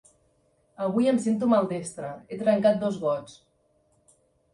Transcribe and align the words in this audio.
Avui 0.85 1.09
em 1.11 1.19
sento 1.25 1.49
maldestre; 1.51 2.09
he 2.31 2.39
trencat 2.39 2.81
dos 2.85 2.97
gots. 3.05 3.37